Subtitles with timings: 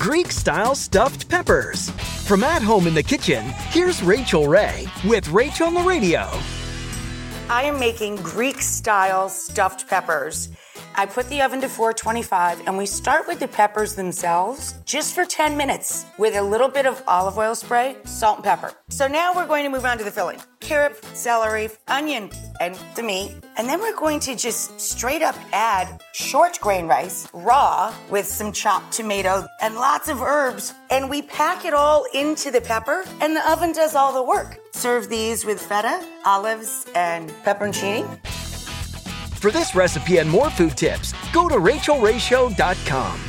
[0.00, 1.90] Greek style stuffed peppers.
[2.26, 6.26] From at home in the kitchen, here's Rachael Ray with Rachel on the Radio.
[7.50, 10.48] I am making Greek style stuffed peppers.
[10.94, 15.26] I put the oven to 425 and we start with the peppers themselves just for
[15.26, 18.72] 10 minutes with a little bit of olive oil spray, salt and pepper.
[18.88, 20.40] So now we're going to move on to the filling.
[20.70, 23.34] Carrot, celery, onion, and the meat.
[23.56, 28.52] And then we're going to just straight up add short grain rice, raw, with some
[28.52, 30.72] chopped tomato and lots of herbs.
[30.88, 34.60] And we pack it all into the pepper and the oven does all the work.
[34.70, 38.06] Serve these with feta, olives, and pepperoncini.
[39.38, 43.20] For this recipe and more food tips, go to rachaelrayshow.com.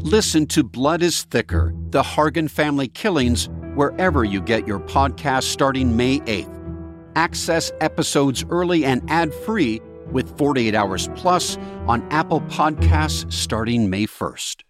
[0.00, 5.96] Listen to Blood is Thicker The Hargan Family Killings wherever you get your podcast starting
[5.96, 6.50] May 8th.
[7.16, 9.80] Access episodes early and ad free
[10.12, 14.62] with 48 Hours Plus on Apple Podcasts starting May 1st.